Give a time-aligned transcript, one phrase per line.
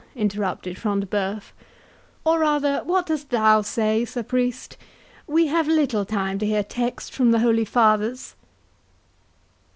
[0.15, 1.51] interrupted Front de Bœuf;
[2.25, 4.75] "or rather what dost thou say, Sir Priest?
[5.27, 8.33] We have little time to hear texts from the holy fathers."